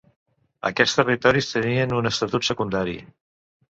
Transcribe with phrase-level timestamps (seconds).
[0.69, 3.01] Aquests territoris tenien un estatut secundari.